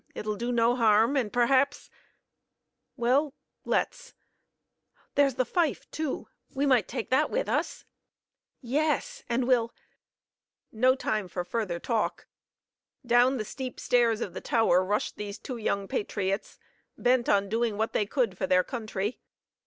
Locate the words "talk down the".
11.79-13.45